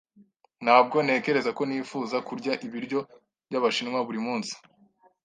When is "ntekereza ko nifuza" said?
1.05-2.17